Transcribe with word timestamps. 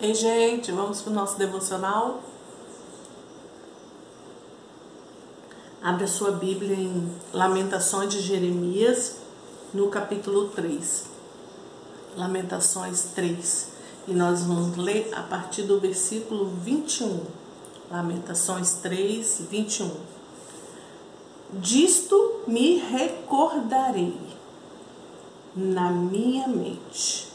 Ei, 0.00 0.14
gente, 0.14 0.70
vamos 0.70 1.02
para 1.02 1.10
o 1.10 1.14
nosso 1.14 1.36
devocional? 1.36 2.22
Abre 5.82 6.04
a 6.04 6.06
sua 6.06 6.30
Bíblia 6.30 6.76
em 6.76 7.12
Lamentações 7.32 8.12
de 8.12 8.20
Jeremias, 8.20 9.16
no 9.74 9.88
capítulo 9.88 10.50
3. 10.50 11.04
Lamentações 12.16 13.08
3. 13.12 13.72
E 14.06 14.12
nós 14.12 14.44
vamos 14.44 14.76
ler 14.76 15.10
a 15.16 15.22
partir 15.22 15.62
do 15.62 15.80
versículo 15.80 16.46
21. 16.46 17.20
Lamentações 17.90 18.74
3, 18.74 19.48
21. 19.50 19.90
Disto 21.54 22.42
me 22.46 22.76
recordarei 22.76 24.16
na 25.56 25.90
minha 25.90 26.46
mente, 26.46 27.26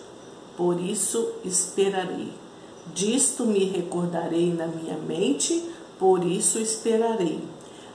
por 0.56 0.80
isso 0.80 1.34
esperarei 1.44 2.42
Disto 2.92 3.46
me 3.46 3.64
recordarei 3.66 4.54
na 4.54 4.68
minha 4.68 4.98
mente, 4.98 5.64
por 5.98 6.24
isso 6.24 6.60
esperarei. 6.60 7.42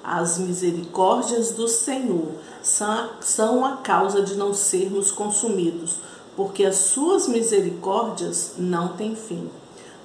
As 0.02 0.38
misericórdias 0.38 1.50
do 1.50 1.68
Senhor 1.68 2.28
são 2.62 3.64
a 3.64 3.76
causa 3.78 4.22
de 4.22 4.36
não 4.36 4.54
sermos 4.54 5.10
consumidos, 5.10 5.96
porque 6.34 6.64
as 6.64 6.76
suas 6.76 7.28
misericórdias 7.28 8.54
não 8.56 8.96
têm 8.96 9.14
fim. 9.14 9.50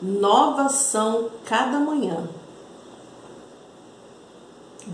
Novas 0.01 0.73
são 0.73 1.29
cada 1.45 1.79
manhã. 1.79 2.27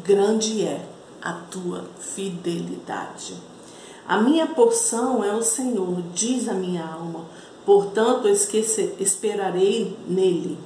Grande 0.03 0.63
é 0.63 0.85
a 1.21 1.33
tua 1.33 1.85
fidelidade. 1.99 3.33
A 4.07 4.17
minha 4.21 4.47
porção 4.47 5.23
é 5.23 5.33
o 5.33 5.41
Senhor, 5.41 6.01
diz 6.13 6.47
a 6.47 6.53
minha 6.53 6.85
alma 6.85 7.25
Portanto, 7.69 8.27
esperarei 8.27 9.95
nele. 10.07 10.57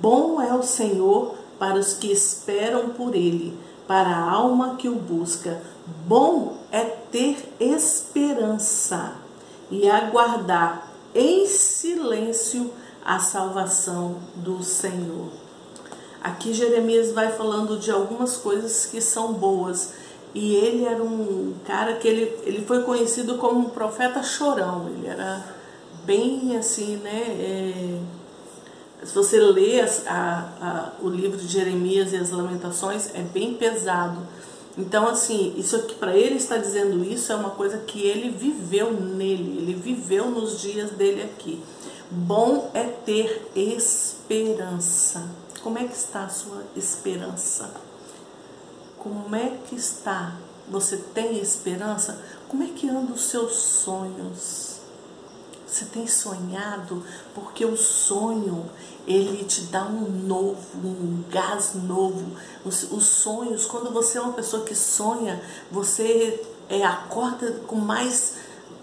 Bom 0.00 0.40
é 0.40 0.54
o 0.54 0.62
Senhor 0.62 1.34
para 1.58 1.78
os 1.78 1.92
que 1.92 2.10
esperam 2.10 2.94
por 2.94 3.14
ele, 3.14 3.54
para 3.86 4.08
a 4.08 4.30
alma 4.30 4.76
que 4.76 4.88
o 4.88 4.94
busca. 4.94 5.60
Bom 6.06 6.56
é 6.72 6.80
ter 6.80 7.46
esperança 7.60 9.16
e 9.70 9.86
aguardar 9.90 10.90
em 11.14 11.44
silêncio 11.44 12.72
a 13.04 13.18
salvação 13.18 14.16
do 14.36 14.62
Senhor. 14.62 15.28
Aqui 16.22 16.54
Jeremias 16.54 17.12
vai 17.12 17.32
falando 17.32 17.78
de 17.78 17.90
algumas 17.90 18.38
coisas 18.38 18.86
que 18.86 19.02
são 19.02 19.34
boas. 19.34 19.92
E 20.34 20.54
ele 20.54 20.86
era 20.86 21.02
um 21.02 21.52
cara 21.66 21.96
que 21.96 22.08
ele, 22.08 22.34
ele 22.44 22.64
foi 22.64 22.82
conhecido 22.82 23.36
como 23.36 23.60
um 23.60 23.68
profeta 23.68 24.22
chorão. 24.22 24.88
Ele 24.88 25.06
era 25.06 25.59
bem 26.04 26.56
assim, 26.56 26.96
né? 26.96 27.22
É, 27.28 28.00
se 29.04 29.14
você 29.14 29.40
lê 29.40 29.80
a, 29.80 29.88
a, 30.08 30.92
o 31.02 31.08
livro 31.08 31.38
de 31.38 31.46
Jeremias 31.46 32.12
e 32.12 32.16
as 32.16 32.30
Lamentações, 32.30 33.14
é 33.14 33.22
bem 33.22 33.54
pesado. 33.54 34.26
Então, 34.76 35.08
assim, 35.08 35.54
isso 35.56 35.76
aqui 35.76 35.94
para 35.94 36.16
ele 36.16 36.36
está 36.36 36.56
dizendo 36.56 37.04
isso 37.04 37.32
é 37.32 37.36
uma 37.36 37.50
coisa 37.50 37.78
que 37.78 38.00
ele 38.02 38.30
viveu 38.30 38.92
nele, 38.92 39.58
ele 39.58 39.74
viveu 39.74 40.30
nos 40.30 40.60
dias 40.60 40.90
dele 40.92 41.22
aqui. 41.22 41.62
Bom 42.10 42.70
é 42.74 42.84
ter 42.84 43.50
esperança. 43.54 45.28
Como 45.62 45.78
é 45.78 45.84
que 45.84 45.94
está 45.94 46.24
a 46.24 46.28
sua 46.28 46.62
esperança? 46.76 47.70
Como 48.98 49.34
é 49.34 49.56
que 49.66 49.74
está? 49.76 50.36
Você 50.68 50.96
tem 50.96 51.38
esperança? 51.38 52.20
Como 52.48 52.62
é 52.62 52.68
que 52.68 52.88
andam 52.88 53.14
os 53.14 53.24
seus 53.24 53.54
sonhos? 53.54 54.69
Você 55.80 55.86
tem 55.86 56.06
sonhado? 56.06 57.02
Porque 57.34 57.64
o 57.64 57.74
sonho, 57.74 58.68
ele 59.06 59.44
te 59.44 59.62
dá 59.62 59.82
um 59.82 60.10
novo, 60.10 60.58
um 60.86 61.24
gás 61.30 61.72
novo. 61.74 62.36
Os, 62.66 62.82
os 62.92 63.06
sonhos, 63.06 63.64
quando 63.64 63.90
você 63.90 64.18
é 64.18 64.20
uma 64.20 64.34
pessoa 64.34 64.62
que 64.62 64.74
sonha, 64.74 65.42
você 65.70 66.44
é, 66.68 66.84
acorda 66.84 67.62
com 67.66 67.76
mais 67.76 68.34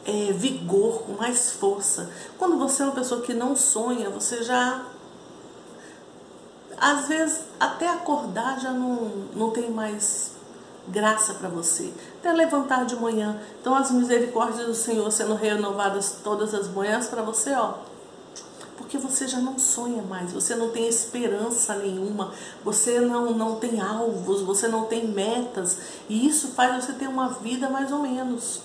é, 0.05 0.31
vigor, 0.33 1.03
com 1.03 1.13
mais 1.13 1.51
força. 1.51 2.09
Quando 2.35 2.57
você 2.57 2.81
é 2.81 2.85
uma 2.85 2.95
pessoa 2.95 3.21
que 3.21 3.33
não 3.33 3.55
sonha, 3.55 4.09
você 4.09 4.41
já. 4.41 4.83
Às 6.79 7.07
vezes, 7.07 7.41
até 7.59 7.87
acordar 7.89 8.59
já 8.59 8.71
não, 8.71 9.27
não 9.35 9.51
tem 9.51 9.69
mais 9.69 10.31
graça 10.87 11.33
para 11.33 11.49
você. 11.49 11.91
Até 12.19 12.31
levantar 12.31 12.85
de 12.85 12.95
manhã. 12.95 13.39
Então 13.61 13.75
as 13.75 13.91
misericórdias 13.91 14.67
do 14.67 14.73
Senhor 14.73 15.11
sendo 15.11 15.35
renovadas 15.35 16.17
todas 16.23 16.53
as 16.53 16.67
manhãs 16.67 17.07
para 17.07 17.21
você, 17.21 17.53
ó. 17.53 17.75
Porque 18.77 18.97
você 18.97 19.27
já 19.27 19.39
não 19.39 19.57
sonha 19.57 20.03
mais, 20.03 20.31
você 20.31 20.55
não 20.55 20.69
tem 20.69 20.87
esperança 20.87 21.75
nenhuma, 21.75 22.31
você 22.63 22.99
não, 22.99 23.33
não 23.33 23.55
tem 23.55 23.81
alvos, 23.81 24.41
você 24.41 24.67
não 24.67 24.85
tem 24.85 25.07
metas, 25.07 25.79
e 26.07 26.27
isso 26.27 26.49
faz 26.49 26.85
você 26.85 26.93
ter 26.93 27.07
uma 27.07 27.29
vida 27.29 27.69
mais 27.69 27.91
ou 27.91 27.99
menos. 27.99 28.61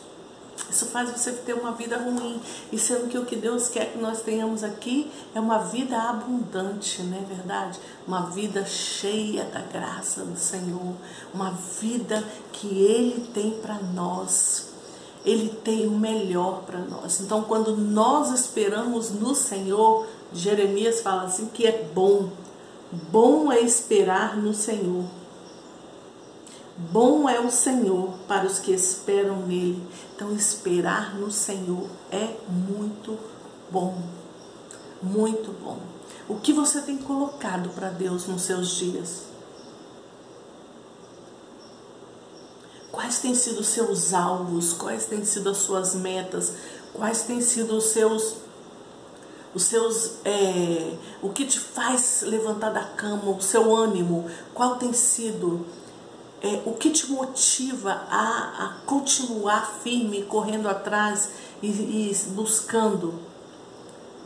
Isso 0.70 0.86
faz 0.86 1.10
você 1.10 1.32
ter 1.32 1.54
uma 1.54 1.72
vida 1.72 1.98
ruim. 1.98 2.40
E 2.70 2.78
sendo 2.78 3.08
que 3.08 3.18
o 3.18 3.24
que 3.24 3.36
Deus 3.36 3.68
quer 3.68 3.92
que 3.92 3.98
nós 3.98 4.22
tenhamos 4.22 4.64
aqui 4.64 5.10
é 5.34 5.40
uma 5.40 5.58
vida 5.58 5.98
abundante, 5.98 7.02
não 7.02 7.18
é 7.18 7.20
verdade? 7.22 7.78
Uma 8.06 8.30
vida 8.30 8.64
cheia 8.64 9.44
da 9.44 9.60
graça 9.60 10.24
do 10.24 10.38
Senhor. 10.38 10.94
Uma 11.32 11.50
vida 11.50 12.24
que 12.52 12.68
Ele 12.68 13.26
tem 13.34 13.52
para 13.52 13.78
nós. 13.78 14.70
Ele 15.24 15.50
tem 15.50 15.86
o 15.86 15.92
melhor 15.92 16.62
para 16.62 16.78
nós. 16.78 17.20
Então, 17.20 17.42
quando 17.42 17.76
nós 17.76 18.30
esperamos 18.30 19.10
no 19.10 19.34
Senhor, 19.34 20.06
Jeremias 20.32 21.00
fala 21.00 21.24
assim 21.24 21.46
que 21.46 21.66
é 21.66 21.88
bom. 21.94 22.30
Bom 23.10 23.52
é 23.52 23.60
esperar 23.60 24.36
no 24.36 24.52
Senhor 24.52 25.04
Bom 26.76 27.28
é 27.28 27.38
o 27.38 27.50
Senhor 27.50 28.14
para 28.26 28.46
os 28.46 28.58
que 28.58 28.72
esperam 28.72 29.46
nele. 29.46 29.86
Então, 30.14 30.34
esperar 30.34 31.14
no 31.14 31.30
Senhor 31.30 31.86
é 32.10 32.36
muito 32.48 33.18
bom. 33.70 34.02
Muito 35.02 35.52
bom. 35.52 35.78
O 36.28 36.36
que 36.36 36.52
você 36.52 36.80
tem 36.80 36.96
colocado 36.96 37.68
para 37.70 37.90
Deus 37.90 38.26
nos 38.26 38.42
seus 38.42 38.70
dias? 38.70 39.24
Quais 42.90 43.18
têm 43.18 43.34
sido 43.34 43.60
os 43.60 43.68
seus 43.68 44.14
alvos? 44.14 44.72
Quais 44.72 45.06
têm 45.06 45.24
sido 45.24 45.50
as 45.50 45.58
suas 45.58 45.94
metas? 45.94 46.54
Quais 46.94 47.22
têm 47.22 47.40
sido 47.40 47.76
os 47.76 47.84
seus 47.86 48.36
os 49.54 49.64
seus 49.64 50.12
é, 50.24 50.96
o 51.20 51.28
que 51.28 51.44
te 51.44 51.60
faz 51.60 52.22
levantar 52.22 52.70
da 52.70 52.84
cama, 52.84 53.30
o 53.30 53.42
seu 53.42 53.74
ânimo, 53.74 54.24
qual 54.54 54.76
tem 54.76 54.94
sido 54.94 55.66
é, 56.42 56.60
o 56.66 56.72
que 56.72 56.90
te 56.90 57.10
motiva 57.10 58.02
a, 58.10 58.64
a 58.64 58.74
continuar 58.84 59.78
firme, 59.82 60.22
correndo 60.22 60.68
atrás 60.68 61.30
e, 61.62 61.68
e 61.68 62.16
buscando. 62.30 63.14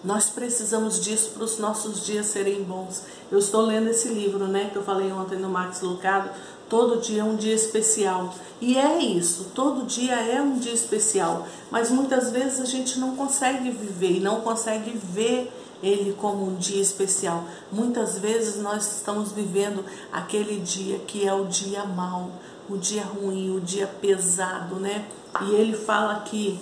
Nós 0.02 0.30
precisamos 0.30 1.00
disso 1.00 1.32
para 1.34 1.44
os 1.44 1.58
nossos 1.58 2.06
dias 2.06 2.26
serem 2.26 2.62
bons. 2.62 3.02
Eu 3.30 3.38
estou 3.38 3.60
lendo 3.62 3.88
esse 3.88 4.08
livro, 4.08 4.46
né, 4.46 4.70
que 4.70 4.76
eu 4.76 4.84
falei 4.84 5.10
ontem 5.12 5.38
no 5.38 5.48
Max 5.48 5.80
Lucado. 5.80 6.30
Todo 6.68 7.00
dia 7.00 7.20
é 7.20 7.24
um 7.24 7.36
dia 7.36 7.54
especial. 7.54 8.34
E 8.60 8.78
é 8.78 8.98
isso, 8.98 9.50
todo 9.54 9.84
dia 9.84 10.14
é 10.14 10.40
um 10.40 10.58
dia 10.58 10.72
especial. 10.72 11.46
Mas 11.70 11.90
muitas 11.90 12.30
vezes 12.30 12.60
a 12.60 12.64
gente 12.64 12.98
não 12.98 13.16
consegue 13.16 13.70
viver 13.70 14.18
e 14.18 14.20
não 14.20 14.40
consegue 14.40 14.90
ver 14.90 15.52
ele 15.82 16.14
como 16.14 16.46
um 16.46 16.54
dia 16.56 16.80
especial. 16.80 17.44
Muitas 17.70 18.18
vezes 18.18 18.60
nós 18.60 18.96
estamos 18.96 19.32
vivendo 19.32 19.84
aquele 20.12 20.60
dia 20.60 20.98
que 21.00 21.26
é 21.26 21.32
o 21.32 21.46
dia 21.46 21.84
mau, 21.84 22.30
o 22.68 22.76
dia 22.76 23.02
ruim, 23.04 23.56
o 23.56 23.60
dia 23.60 23.86
pesado, 23.86 24.76
né? 24.76 25.06
E 25.42 25.54
ele 25.54 25.76
fala 25.76 26.12
aqui, 26.14 26.58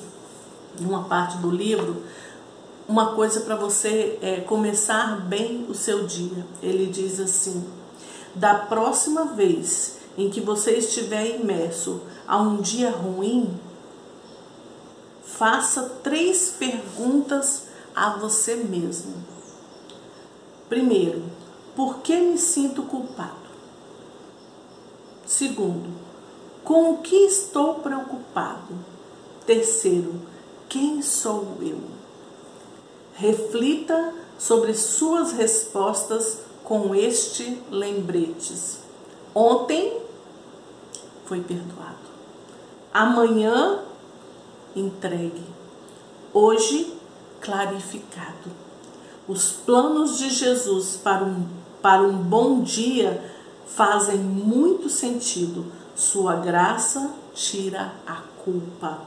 numa 0.80 1.04
parte 1.04 1.38
do 1.38 1.50
livro, 1.50 2.02
uma 2.88 3.14
coisa 3.14 3.40
para 3.40 3.56
você 3.56 4.18
é, 4.20 4.40
começar 4.40 5.20
bem 5.20 5.66
o 5.68 5.74
seu 5.74 6.06
dia. 6.06 6.44
Ele 6.62 6.86
diz 6.86 7.20
assim: 7.20 7.64
da 8.34 8.54
próxima 8.54 9.26
vez 9.26 9.98
em 10.16 10.28
que 10.28 10.40
você 10.40 10.72
estiver 10.72 11.40
imerso 11.40 12.02
a 12.26 12.38
um 12.38 12.60
dia 12.60 12.90
ruim, 12.90 13.58
faça 15.24 15.82
três 16.02 16.54
perguntas 16.58 17.64
a 17.94 18.16
você 18.16 18.56
mesmo. 18.56 19.14
Primeiro, 20.68 21.22
por 21.76 21.98
que 21.98 22.16
me 22.16 22.38
sinto 22.38 22.82
culpado? 22.82 23.44
Segundo, 25.26 25.90
com 26.62 26.92
o 26.92 26.98
que 26.98 27.16
estou 27.16 27.76
preocupado? 27.76 28.74
Terceiro, 29.46 30.20
quem 30.68 31.02
sou 31.02 31.56
eu? 31.60 31.80
Reflita 33.14 34.14
sobre 34.38 34.74
suas 34.74 35.32
respostas 35.32 36.40
com 36.64 36.94
este 36.94 37.62
lembretes. 37.70 38.80
Ontem 39.34 40.00
foi 41.26 41.40
perdoado. 41.40 41.94
Amanhã 42.92 43.84
entregue. 44.74 45.44
Hoje 46.32 46.92
clarificado. 47.44 48.50
Os 49.28 49.50
planos 49.50 50.18
de 50.18 50.30
Jesus 50.30 50.96
para 50.96 51.24
um, 51.24 51.46
para 51.80 52.02
um 52.02 52.16
bom 52.16 52.62
dia 52.62 53.22
fazem 53.66 54.18
muito 54.18 54.88
sentido. 54.88 55.66
Sua 55.94 56.36
graça 56.36 57.10
tira 57.34 57.94
a 58.06 58.22
culpa. 58.42 58.98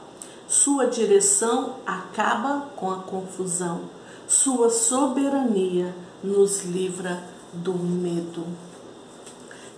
Sua 0.48 0.86
direção 0.86 1.76
acaba 1.84 2.68
com 2.76 2.90
a 2.90 3.00
confusão. 3.00 3.82
Sua 4.26 4.70
soberania 4.70 5.94
nos 6.22 6.64
livra 6.64 7.22
do 7.52 7.74
medo. 7.74 8.46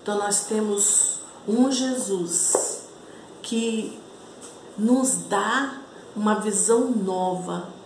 Então 0.02 0.18
nós 0.18 0.44
temos 0.44 1.18
um 1.48 1.70
Jesus 1.70 2.84
que 3.42 3.98
nos 4.78 5.14
dá 5.28 5.80
uma 6.14 6.36
visão 6.36 6.90
nova 6.90 7.79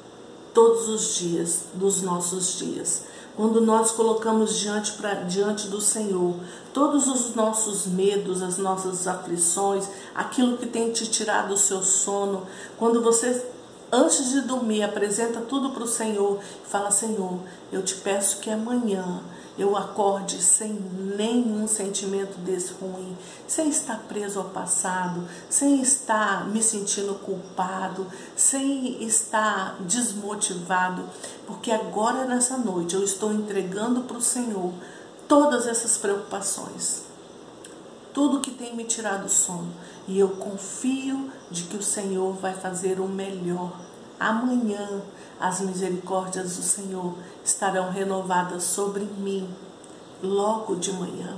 todos 0.55 0.89
os 0.89 1.17
dias 1.17 1.65
dos 1.75 2.01
nossos 2.01 2.57
dias. 2.57 3.03
Quando 3.37 3.61
nós 3.61 3.91
colocamos 3.91 4.57
diante, 4.57 4.93
pra, 4.93 5.15
diante 5.15 5.67
do 5.67 5.81
Senhor 5.81 6.37
todos 6.73 7.09
os 7.09 7.35
nossos 7.35 7.87
medos, 7.87 8.41
as 8.41 8.59
nossas 8.59 9.09
aflições, 9.09 9.89
aquilo 10.15 10.57
que 10.57 10.67
tem 10.67 10.93
te 10.93 11.07
tirado 11.07 11.53
o 11.53 11.59
seu 11.59 11.83
sono, 11.83 12.47
quando 12.79 13.03
você 13.03 13.45
antes 13.91 14.31
de 14.31 14.41
dormir, 14.43 14.83
apresenta 14.83 15.41
tudo 15.41 15.71
para 15.71 15.85
o 15.85 15.89
Senhor 15.89 16.39
fala: 16.65 16.91
Senhor, 16.91 17.39
eu 17.73 17.83
te 17.83 17.97
peço 17.97 18.39
que 18.39 18.51
amanhã 18.51 19.21
eu 19.57 19.77
acorde 19.77 20.43
sem 20.43 20.73
nenhum 21.17 21.69
sentimento 21.69 22.39
desse 22.39 22.73
ruim, 22.73 23.17
sem 23.47 23.69
estar 23.69 24.01
preso 24.09 24.41
ao 24.41 24.47
passado, 24.47 25.27
sem 25.49 25.81
estar 25.81 26.49
me 26.49 26.63
sentindo 26.63 27.15
culpado, 27.15 28.07
sem 28.37 29.03
estar 29.05 29.77
desmotivado, 29.81 31.09
porque 31.47 31.71
agora 31.71 32.25
nessa 32.25 32.57
noite 32.57 32.95
eu 32.95 33.05
estou 33.05 33.33
entregando 33.33 34.03
para 34.03 34.17
o 34.17 34.23
Senhor 34.23 34.73
todas 35.29 35.67
essas 35.69 35.97
preocupações, 35.97 37.05
tudo 38.13 38.41
que 38.41 38.51
tem 38.51 38.75
me 38.75 38.85
tirado 38.85 39.27
o 39.27 39.31
sono, 39.31 39.73
e 40.09 40.19
eu 40.19 40.31
confio 40.31 41.31
de 41.51 41.63
que 41.65 41.77
o 41.77 41.83
Senhor 41.83 42.33
vai 42.35 42.55
fazer 42.55 43.01
o 43.01 43.07
melhor 43.07 43.73
Amanhã 44.19 45.03
as 45.39 45.61
misericórdias 45.61 46.57
do 46.57 46.63
Senhor 46.63 47.15
estarão 47.45 47.91
renovadas 47.91 48.63
sobre 48.63 49.05
mim, 49.05 49.49
logo 50.23 50.77
de 50.77 50.93
manhã. 50.93 51.37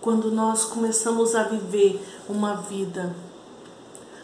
Quando 0.00 0.30
nós 0.30 0.64
começamos 0.64 1.34
a 1.34 1.44
viver 1.44 2.04
uma 2.28 2.56
vida 2.56 3.14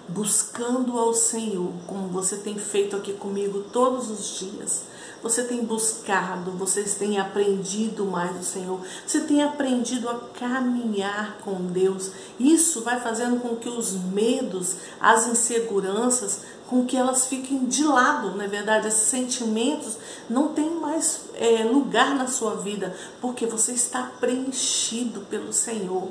buscando 0.06 0.98
ao 0.98 1.14
Senhor, 1.14 1.72
como 1.86 2.08
você 2.08 2.36
tem 2.36 2.58
feito 2.58 2.96
aqui 2.96 3.12
comigo 3.12 3.64
todos 3.72 4.10
os 4.10 4.38
dias, 4.38 4.82
você 5.22 5.44
tem 5.44 5.64
buscado, 5.64 6.50
vocês 6.52 6.94
têm 6.94 7.18
aprendido 7.18 8.04
mais 8.06 8.38
o 8.40 8.42
Senhor, 8.42 8.80
você 9.06 9.20
tem 9.20 9.42
aprendido 9.42 10.08
a 10.08 10.18
caminhar 10.34 11.38
com 11.44 11.54
Deus. 11.66 12.10
Isso 12.38 12.80
vai 12.82 13.00
fazendo 13.00 13.38
com 13.40 13.56
que 13.56 13.68
os 13.68 13.92
medos, 13.92 14.76
as 15.00 15.26
inseguranças, 15.26 16.40
com 16.70 16.86
que 16.86 16.96
elas 16.96 17.26
fiquem 17.26 17.64
de 17.66 17.82
lado, 17.82 18.36
na 18.36 18.44
é 18.44 18.46
verdade, 18.46 18.86
esses 18.86 19.08
sentimentos 19.08 19.98
não 20.28 20.54
têm 20.54 20.70
mais 20.70 21.22
é, 21.34 21.64
lugar 21.64 22.14
na 22.14 22.28
sua 22.28 22.54
vida, 22.54 22.96
porque 23.20 23.44
você 23.44 23.72
está 23.72 24.04
preenchido 24.20 25.22
pelo 25.22 25.52
Senhor. 25.52 26.08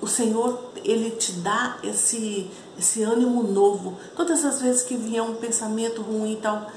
O 0.00 0.06
Senhor, 0.06 0.70
Ele 0.84 1.10
te 1.10 1.32
dá 1.32 1.78
esse, 1.82 2.48
esse 2.78 3.02
ânimo 3.02 3.42
novo. 3.42 3.98
Todas 4.14 4.44
as 4.44 4.62
vezes 4.62 4.84
que 4.84 4.96
vier 4.96 5.22
um 5.22 5.34
pensamento 5.34 6.00
ruim 6.00 6.34
e 6.34 6.36
tal, 6.36 6.70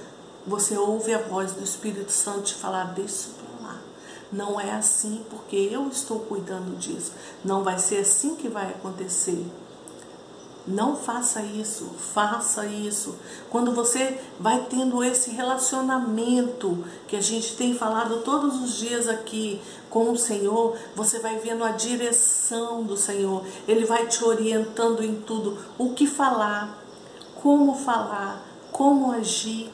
você 0.45 0.75
ouve 0.75 1.13
a 1.13 1.19
voz 1.19 1.51
do 1.51 1.63
Espírito 1.63 2.11
Santo 2.11 2.41
te 2.41 2.55
falar, 2.55 2.85
deixa 2.95 3.29
para 3.29 3.67
lá. 3.67 3.81
Não 4.31 4.59
é 4.59 4.71
assim 4.71 5.23
porque 5.29 5.55
eu 5.55 5.87
estou 5.89 6.21
cuidando 6.21 6.75
disso. 6.79 7.11
Não 7.43 7.63
vai 7.63 7.77
ser 7.77 7.97
assim 7.97 8.35
que 8.35 8.47
vai 8.47 8.71
acontecer. 8.71 9.45
Não 10.67 10.95
faça 10.95 11.41
isso, 11.43 11.85
faça 12.13 12.65
isso. 12.65 13.15
Quando 13.51 13.71
você 13.71 14.19
vai 14.39 14.65
tendo 14.67 15.03
esse 15.03 15.29
relacionamento 15.29 16.83
que 17.07 17.15
a 17.15 17.21
gente 17.21 17.55
tem 17.55 17.75
falado 17.75 18.21
todos 18.21 18.59
os 18.63 18.75
dias 18.75 19.07
aqui 19.07 19.61
com 19.91 20.11
o 20.11 20.17
Senhor, 20.17 20.75
você 20.95 21.19
vai 21.19 21.37
vendo 21.37 21.63
a 21.63 21.71
direção 21.71 22.83
do 22.83 22.97
Senhor. 22.97 23.45
Ele 23.67 23.85
vai 23.85 24.07
te 24.07 24.23
orientando 24.23 25.03
em 25.03 25.15
tudo, 25.21 25.55
o 25.77 25.93
que 25.93 26.07
falar, 26.07 26.83
como 27.35 27.75
falar, 27.75 28.43
como 28.71 29.11
agir 29.11 29.71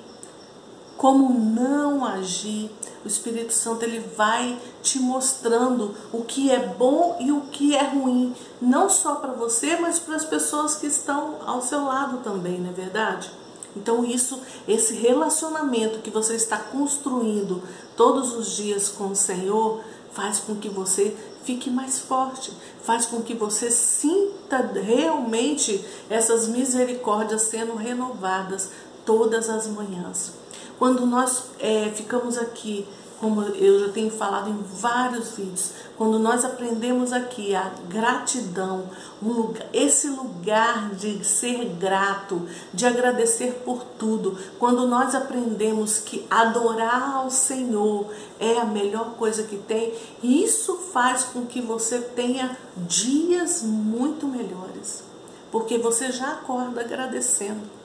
como 1.01 1.33
não 1.33 2.05
agir. 2.05 2.69
O 3.03 3.07
Espírito 3.07 3.51
Santo 3.53 3.81
ele 3.81 3.99
vai 4.15 4.55
te 4.83 4.99
mostrando 4.99 5.95
o 6.13 6.21
que 6.21 6.51
é 6.51 6.59
bom 6.59 7.17
e 7.19 7.31
o 7.31 7.41
que 7.41 7.75
é 7.75 7.81
ruim, 7.81 8.35
não 8.61 8.87
só 8.87 9.15
para 9.15 9.31
você, 9.31 9.77
mas 9.77 9.97
para 9.97 10.15
as 10.15 10.23
pessoas 10.23 10.75
que 10.75 10.85
estão 10.85 11.37
ao 11.43 11.59
seu 11.59 11.85
lado 11.85 12.19
também, 12.19 12.59
não 12.59 12.69
é 12.69 12.73
verdade? 12.73 13.31
Então 13.75 14.05
isso, 14.05 14.39
esse 14.67 14.93
relacionamento 14.93 16.01
que 16.01 16.11
você 16.11 16.35
está 16.35 16.57
construindo 16.57 17.63
todos 17.97 18.35
os 18.35 18.55
dias 18.55 18.87
com 18.87 19.07
o 19.07 19.15
Senhor, 19.15 19.81
faz 20.11 20.37
com 20.37 20.53
que 20.57 20.69
você 20.69 21.17
fique 21.43 21.71
mais 21.71 21.97
forte, 21.97 22.53
faz 22.83 23.07
com 23.07 23.23
que 23.23 23.33
você 23.33 23.71
sinta 23.71 24.57
realmente 24.71 25.83
essas 26.11 26.47
misericórdias 26.47 27.41
sendo 27.41 27.73
renovadas 27.73 28.69
todas 29.03 29.49
as 29.49 29.65
manhãs. 29.65 30.40
Quando 30.81 31.05
nós 31.05 31.43
é, 31.59 31.91
ficamos 31.93 32.39
aqui, 32.39 32.87
como 33.19 33.43
eu 33.43 33.81
já 33.81 33.89
tenho 33.93 34.09
falado 34.09 34.49
em 34.49 34.63
vários 34.63 35.37
vídeos, 35.37 35.73
quando 35.95 36.17
nós 36.17 36.43
aprendemos 36.43 37.13
aqui 37.13 37.53
a 37.53 37.71
gratidão, 37.87 38.89
um 39.21 39.27
lugar, 39.31 39.67
esse 39.71 40.07
lugar 40.07 40.89
de 40.95 41.23
ser 41.23 41.65
grato, 41.79 42.47
de 42.73 42.87
agradecer 42.87 43.61
por 43.63 43.83
tudo, 43.83 44.35
quando 44.57 44.87
nós 44.87 45.13
aprendemos 45.13 45.99
que 45.99 46.25
adorar 46.27 47.17
ao 47.17 47.29
Senhor 47.29 48.07
é 48.39 48.57
a 48.57 48.65
melhor 48.65 49.13
coisa 49.19 49.43
que 49.43 49.57
tem, 49.57 49.93
isso 50.23 50.77
faz 50.91 51.25
com 51.25 51.45
que 51.45 51.61
você 51.61 51.99
tenha 51.99 52.57
dias 52.75 53.61
muito 53.61 54.25
melhores, 54.27 55.03
porque 55.51 55.77
você 55.77 56.11
já 56.11 56.31
acorda 56.31 56.81
agradecendo. 56.81 57.80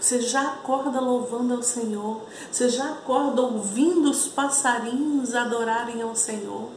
Você 0.00 0.22
já 0.22 0.40
acorda 0.54 0.98
louvando 0.98 1.54
ao 1.54 1.62
Senhor. 1.62 2.22
Você 2.50 2.70
já 2.70 2.90
acorda 2.92 3.42
ouvindo 3.42 4.10
os 4.10 4.26
passarinhos 4.26 5.34
adorarem 5.34 6.00
ao 6.00 6.16
Senhor. 6.16 6.70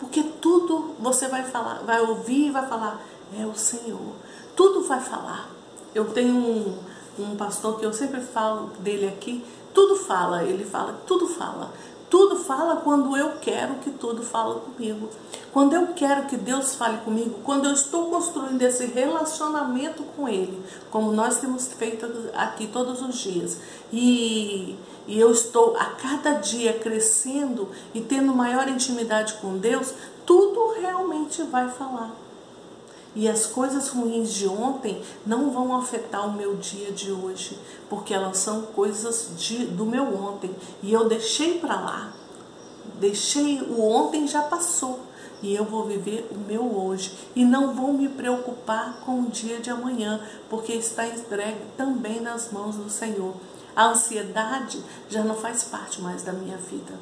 Porque 0.00 0.22
tudo 0.40 0.94
você 0.98 1.28
vai 1.28 1.44
falar, 1.44 1.82
vai 1.84 2.00
ouvir 2.00 2.48
e 2.48 2.50
vai 2.50 2.66
falar, 2.66 3.00
é 3.38 3.46
o 3.46 3.54
Senhor. 3.54 4.14
Tudo 4.56 4.82
vai 4.82 5.00
falar. 5.00 5.48
Eu 5.94 6.06
tenho 6.06 6.34
um, 6.34 6.78
um 7.18 7.36
pastor 7.36 7.78
que 7.78 7.84
eu 7.84 7.92
sempre 7.92 8.20
falo 8.20 8.70
dele 8.78 9.06
aqui, 9.06 9.44
tudo 9.72 9.94
fala, 9.94 10.42
ele 10.42 10.64
fala, 10.64 11.00
tudo 11.06 11.28
fala. 11.28 11.70
Tudo 12.12 12.36
fala 12.36 12.76
quando 12.76 13.16
eu 13.16 13.38
quero 13.40 13.76
que 13.76 13.90
tudo 13.90 14.22
fala 14.22 14.60
comigo. 14.60 15.08
Quando 15.50 15.72
eu 15.72 15.94
quero 15.94 16.26
que 16.26 16.36
Deus 16.36 16.74
fale 16.74 16.98
comigo, 16.98 17.40
quando 17.42 17.64
eu 17.64 17.72
estou 17.72 18.10
construindo 18.10 18.60
esse 18.60 18.84
relacionamento 18.84 20.02
com 20.14 20.28
Ele, 20.28 20.62
como 20.90 21.10
nós 21.10 21.38
temos 21.38 21.68
feito 21.68 22.06
aqui 22.34 22.66
todos 22.66 23.00
os 23.00 23.14
dias, 23.16 23.58
e, 23.90 24.76
e 25.06 25.18
eu 25.18 25.30
estou 25.32 25.74
a 25.78 25.86
cada 25.86 26.32
dia 26.32 26.74
crescendo 26.74 27.70
e 27.94 28.02
tendo 28.02 28.34
maior 28.34 28.68
intimidade 28.68 29.32
com 29.40 29.56
Deus, 29.56 29.94
tudo 30.26 30.74
realmente 30.78 31.42
vai 31.44 31.70
falar. 31.70 32.21
E 33.14 33.28
as 33.28 33.44
coisas 33.44 33.88
ruins 33.88 34.32
de 34.32 34.48
ontem 34.48 35.02
não 35.26 35.50
vão 35.50 35.76
afetar 35.76 36.26
o 36.26 36.32
meu 36.32 36.56
dia 36.56 36.90
de 36.92 37.12
hoje, 37.12 37.58
porque 37.88 38.14
elas 38.14 38.38
são 38.38 38.62
coisas 38.62 39.30
de, 39.36 39.66
do 39.66 39.84
meu 39.84 40.16
ontem. 40.16 40.50
E 40.82 40.92
eu 40.92 41.08
deixei 41.08 41.58
para 41.58 41.74
lá. 41.74 42.12
Deixei, 42.98 43.60
o 43.60 43.82
ontem 43.82 44.26
já 44.26 44.42
passou. 44.42 45.00
E 45.42 45.54
eu 45.54 45.64
vou 45.64 45.84
viver 45.84 46.28
o 46.30 46.38
meu 46.38 46.62
hoje. 46.62 47.12
E 47.34 47.44
não 47.44 47.74
vou 47.74 47.92
me 47.92 48.08
preocupar 48.08 49.00
com 49.04 49.20
o 49.20 49.30
dia 49.30 49.60
de 49.60 49.68
amanhã, 49.68 50.20
porque 50.48 50.72
está 50.72 51.06
entregue 51.06 51.60
também 51.76 52.20
nas 52.20 52.50
mãos 52.50 52.76
do 52.76 52.88
Senhor. 52.88 53.34
A 53.74 53.88
ansiedade 53.88 54.82
já 55.10 55.22
não 55.22 55.34
faz 55.34 55.64
parte 55.64 56.00
mais 56.00 56.22
da 56.22 56.32
minha 56.32 56.56
vida. 56.56 56.94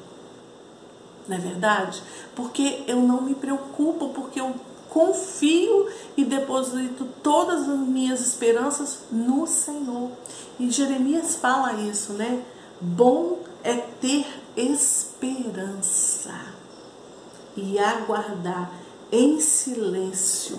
Não 1.28 1.36
é 1.36 1.40
verdade? 1.40 2.02
Porque 2.34 2.82
eu 2.88 2.96
não 2.96 3.20
me 3.20 3.34
preocupo, 3.34 4.08
porque 4.08 4.40
eu 4.40 4.54
confio 4.90 5.88
e 6.16 6.24
deposito 6.24 7.06
todas 7.22 7.68
as 7.68 7.78
minhas 7.78 8.20
esperanças 8.20 8.98
no 9.10 9.46
Senhor. 9.46 10.10
E 10.58 10.70
Jeremias 10.70 11.36
fala 11.36 11.72
isso, 11.74 12.12
né? 12.12 12.44
Bom 12.80 13.38
é 13.62 13.74
ter 13.74 14.26
esperança 14.56 16.34
e 17.56 17.78
aguardar 17.78 18.72
em 19.12 19.40
silêncio 19.40 20.58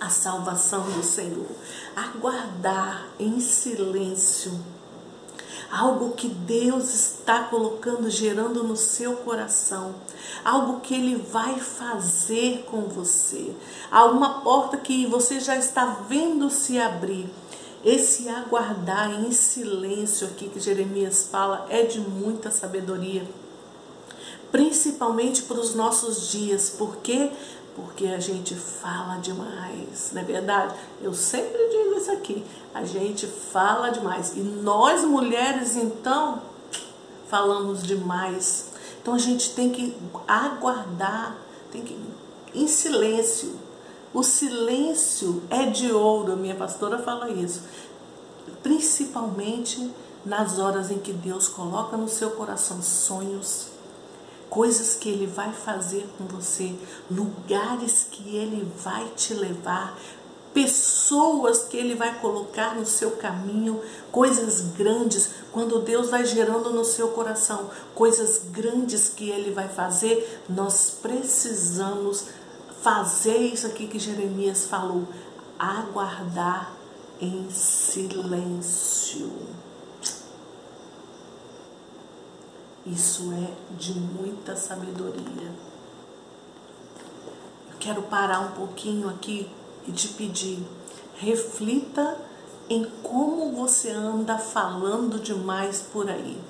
a 0.00 0.08
salvação 0.08 0.82
do 0.90 1.02
Senhor. 1.02 1.46
Aguardar 1.94 3.08
em 3.18 3.40
silêncio. 3.40 4.52
Algo 5.70 6.12
que 6.12 6.28
Deus 6.28 6.94
está 6.94 7.44
colocando, 7.44 8.10
gerando 8.10 8.62
no 8.64 8.76
seu 8.76 9.16
coração, 9.16 9.94
algo 10.44 10.80
que 10.80 10.94
Ele 10.94 11.16
vai 11.16 11.60
fazer 11.60 12.64
com 12.70 12.82
você, 12.82 13.54
alguma 13.90 14.40
porta 14.40 14.76
que 14.76 15.06
você 15.06 15.40
já 15.40 15.56
está 15.56 15.84
vendo 16.08 16.50
se 16.50 16.78
abrir. 16.78 17.28
Esse 17.84 18.28
aguardar 18.28 19.24
em 19.24 19.30
silêncio 19.30 20.26
aqui 20.26 20.48
que 20.48 20.58
Jeremias 20.58 21.28
fala 21.30 21.64
é 21.70 21.84
de 21.84 22.00
muita 22.00 22.50
sabedoria, 22.50 23.24
principalmente 24.50 25.42
para 25.42 25.60
os 25.60 25.76
nossos 25.76 26.28
dias, 26.28 26.74
porque 26.76 27.30
porque 27.78 28.06
a 28.06 28.18
gente 28.18 28.54
fala 28.56 29.18
demais, 29.18 30.10
não 30.12 30.20
é 30.20 30.24
verdade? 30.24 30.74
Eu 31.00 31.14
sempre 31.14 31.56
digo 31.68 31.94
isso 31.96 32.10
aqui, 32.10 32.44
a 32.74 32.84
gente 32.84 33.26
fala 33.26 33.90
demais. 33.90 34.36
E 34.36 34.40
nós 34.40 35.04
mulheres, 35.04 35.76
então, 35.76 36.42
falamos 37.28 37.82
demais. 37.82 38.66
Então 39.00 39.14
a 39.14 39.18
gente 39.18 39.54
tem 39.54 39.70
que 39.70 39.96
aguardar, 40.26 41.38
tem 41.70 41.82
que 41.82 41.96
em 42.54 42.66
silêncio. 42.66 43.58
O 44.12 44.22
silêncio 44.22 45.42
é 45.48 45.66
de 45.66 45.92
ouro, 45.92 46.32
a 46.32 46.36
minha 46.36 46.54
pastora 46.54 46.98
fala 46.98 47.30
isso. 47.30 47.62
Principalmente 48.62 49.90
nas 50.24 50.58
horas 50.58 50.90
em 50.90 50.98
que 50.98 51.12
Deus 51.12 51.46
coloca 51.46 51.96
no 51.96 52.08
seu 52.08 52.30
coração 52.32 52.82
sonhos, 52.82 53.68
coisas 54.48 54.94
que 54.94 55.08
Ele 55.08 55.26
vai 55.26 55.52
fazer 55.52 56.08
com 56.16 56.24
você, 56.24 56.74
lugares 57.10 58.06
que 58.10 58.36
Ele 58.36 58.70
vai 58.82 59.08
te 59.16 59.34
levar, 59.34 59.98
pessoas 60.52 61.64
que 61.64 61.76
Ele 61.76 61.94
vai 61.94 62.18
colocar 62.20 62.74
no 62.74 62.86
seu 62.86 63.12
caminho, 63.12 63.80
coisas 64.10 64.60
grandes, 64.76 65.30
quando 65.52 65.82
Deus 65.82 66.10
vai 66.10 66.24
gerando 66.24 66.70
no 66.70 66.84
seu 66.84 67.08
coração 67.08 67.70
coisas 67.94 68.42
grandes 68.50 69.08
que 69.08 69.30
Ele 69.30 69.52
vai 69.52 69.68
fazer, 69.68 70.42
nós 70.48 70.98
precisamos 71.00 72.24
fazer 72.82 73.36
isso 73.36 73.66
aqui 73.66 73.86
que 73.86 73.98
Jeremias 73.98 74.66
falou, 74.66 75.06
aguardar 75.58 76.72
em 77.20 77.48
silêncio. 77.50 79.30
Isso 82.90 83.30
é 83.32 83.74
de 83.76 83.92
muita 83.92 84.56
sabedoria. 84.56 85.52
Eu 87.70 87.76
quero 87.78 88.02
parar 88.02 88.40
um 88.40 88.52
pouquinho 88.52 89.10
aqui 89.10 89.46
e 89.86 89.92
te 89.92 90.08
pedir, 90.08 90.66
reflita 91.16 92.16
em 92.68 92.86
como 93.02 93.52
você 93.52 93.90
anda 93.90 94.38
falando 94.38 95.20
demais 95.20 95.84
por 95.92 96.08
aí. 96.08 96.40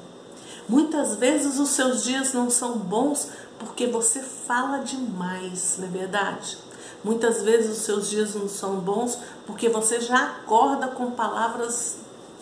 Muitas 0.68 1.16
vezes 1.16 1.58
os 1.58 1.70
seus 1.70 2.04
dias 2.04 2.32
não 2.32 2.48
são 2.48 2.78
bons 2.78 3.30
porque 3.58 3.88
você 3.88 4.20
fala 4.20 4.78
demais, 4.78 5.76
não 5.78 5.88
é 5.88 5.90
verdade? 5.90 6.56
Muitas 7.02 7.42
vezes 7.42 7.78
os 7.78 7.84
seus 7.84 8.08
dias 8.08 8.34
não 8.34 8.48
são 8.48 8.76
bons 8.76 9.18
porque 9.44 9.68
você 9.68 10.00
já 10.00 10.24
acorda 10.24 10.86
com 10.86 11.10
palavras 11.10 11.96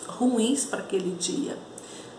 ruins 0.07 0.67
para 0.67 0.81
aquele 0.81 1.13
dia. 1.17 1.57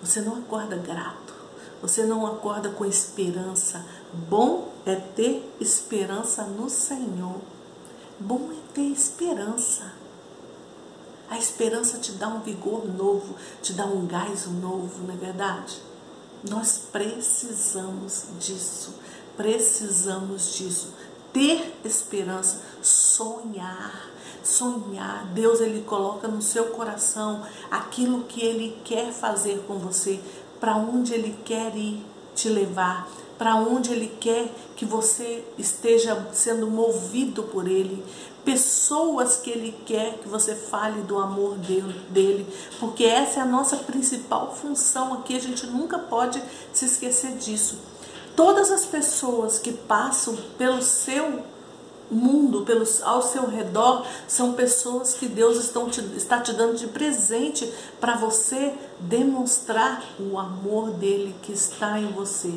Você 0.02 0.22
não 0.22 0.38
acorda 0.38 0.76
grato. 0.76 1.37
Você 1.82 2.06
não 2.06 2.26
acorda 2.26 2.70
com 2.70 2.86
esperança. 2.86 3.86
Bom 4.30 4.72
é 4.86 4.96
ter 4.96 5.48
esperança 5.60 6.44
no 6.44 6.70
Senhor. 6.70 7.42
Bom 8.20 8.50
é 8.52 8.74
ter 8.74 8.90
esperança. 8.92 9.94
A 11.30 11.38
esperança 11.38 11.98
te 11.98 12.14
dá 12.14 12.28
um 12.30 12.40
vigor 12.40 12.88
novo, 12.88 13.36
te 13.62 13.74
dá 13.74 13.86
um 13.86 14.08
gás 14.08 14.48
novo, 14.48 15.04
não 15.06 15.14
é 15.14 15.18
verdade? 15.18 15.82
Nós 16.50 16.82
precisamos 16.92 18.26
disso. 18.40 18.96
Precisamos 19.36 20.56
disso. 20.56 20.94
Ter 21.34 21.76
esperança, 21.84 22.62
sonhar, 22.82 24.10
sonhar. 24.42 25.26
Deus 25.34 25.60
ele 25.60 25.84
coloca 25.84 26.28
no 26.28 26.42
seu 26.42 26.68
coração 26.68 27.46
aquilo 27.70 28.24
que 28.24 28.42
ele 28.42 28.80
quer 28.84 29.12
fazer 29.12 29.64
com 29.68 29.78
você 29.78 30.20
para 30.60 30.76
onde 30.76 31.14
Ele 31.14 31.38
quer 31.46 31.76
ir 31.76 32.06
te 32.36 32.50
levar, 32.50 33.08
para 33.38 33.56
onde 33.56 33.92
Ele 33.92 34.08
quer 34.20 34.52
que 34.76 34.86
você 34.86 35.44
esteja 35.58 36.28
sendo 36.34 36.68
movido 36.68 37.44
por 37.44 37.68
Ele, 37.68 38.04
pessoas 38.46 39.38
que 39.38 39.50
Ele 39.50 39.76
quer 39.86 40.20
que 40.20 40.28
você 40.28 40.56
fale 40.56 41.02
do 41.02 41.18
amor 41.18 41.56
dele, 41.58 42.48
porque 42.80 43.04
essa 43.04 43.40
é 43.40 43.44
a 43.44 43.46
nossa 43.46 43.78
principal 43.78 44.56
função 44.56 45.14
aqui, 45.16 45.36
a 45.36 45.42
gente 45.42 45.68
nunca 45.68 46.00
pode 46.00 46.42
se 46.72 46.86
esquecer 46.86 47.34
disso. 47.38 47.78
Todas 48.36 48.72
as 48.72 48.86
pessoas 48.86 49.58
que 49.58 49.74
passam 49.74 50.38
pelo 50.58 50.82
seu 50.82 51.44
mundo 52.10 52.64
pelos, 52.64 53.02
ao 53.02 53.22
seu 53.22 53.48
redor 53.48 54.06
são 54.28 54.54
pessoas 54.54 55.14
que 55.14 55.28
Deus 55.28 55.58
estão 55.58 55.90
te, 55.90 56.02
está 56.16 56.40
te 56.40 56.54
dando 56.54 56.76
de 56.76 56.88
presente 56.88 57.72
para 58.00 58.16
você 58.16 58.74
demonstrar 59.00 60.04
o 60.20 60.38
amor 60.38 60.92
dele 60.92 61.36
que 61.42 61.52
está 61.52 62.00
em 62.00 62.12
você. 62.12 62.54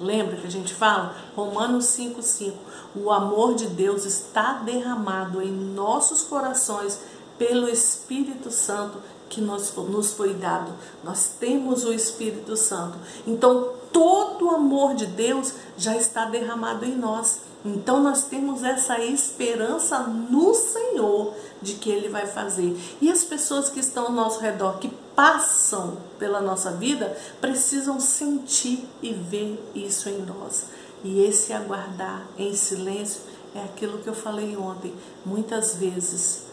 Lembra 0.00 0.36
que 0.36 0.46
a 0.46 0.50
gente 0.50 0.74
fala? 0.74 1.14
Romanos 1.36 1.86
5,5. 1.86 2.54
O 2.94 3.10
amor 3.10 3.54
de 3.54 3.66
Deus 3.66 4.04
está 4.04 4.54
derramado 4.54 5.40
em 5.40 5.52
nossos 5.52 6.22
corações 6.22 6.98
pelo 7.38 7.68
Espírito 7.68 8.50
Santo 8.50 8.98
que 9.28 9.40
nos, 9.40 9.74
nos 9.74 10.12
foi 10.12 10.34
dado. 10.34 10.72
Nós 11.02 11.30
temos 11.40 11.84
o 11.84 11.92
Espírito 11.92 12.56
Santo. 12.56 12.98
Então, 13.26 13.70
todo 13.92 14.46
o 14.46 14.50
amor 14.50 14.94
de 14.94 15.06
Deus 15.06 15.54
já 15.76 15.96
está 15.96 16.24
derramado 16.24 16.84
em 16.84 16.96
nós. 16.96 17.40
Então 17.64 18.02
nós 18.02 18.24
temos 18.24 18.64
essa 18.64 18.98
esperança 18.98 20.00
no 20.00 20.52
Senhor 20.52 21.32
de 21.60 21.74
que 21.74 21.90
Ele 21.90 22.08
vai 22.08 22.26
fazer. 22.26 22.76
E 23.00 23.10
as 23.10 23.22
pessoas 23.22 23.68
que 23.68 23.78
estão 23.78 24.06
ao 24.06 24.12
nosso 24.12 24.40
redor, 24.40 24.78
que 24.78 24.90
passam 25.14 25.98
pela 26.18 26.40
nossa 26.40 26.72
vida, 26.72 27.16
precisam 27.40 28.00
sentir 28.00 28.88
e 29.02 29.12
ver 29.12 29.62
isso 29.74 30.08
em 30.08 30.22
nós. 30.22 30.66
E 31.04 31.24
esse 31.24 31.52
aguardar 31.52 32.26
em 32.38 32.54
silêncio 32.54 33.22
é 33.54 33.62
aquilo 33.64 33.98
que 33.98 34.08
eu 34.08 34.14
falei 34.14 34.56
ontem. 34.56 34.94
Muitas 35.24 35.74
vezes 35.74 36.44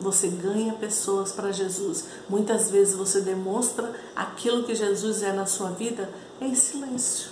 você 0.00 0.28
ganha 0.28 0.74
pessoas 0.74 1.32
para 1.32 1.52
Jesus. 1.52 2.06
Muitas 2.28 2.70
vezes 2.70 2.94
você 2.94 3.20
demonstra 3.20 3.92
aquilo 4.14 4.64
que 4.64 4.74
Jesus 4.74 5.22
é 5.22 5.32
na 5.32 5.46
sua 5.46 5.70
vida 5.70 6.08
em 6.40 6.54
silêncio, 6.54 7.30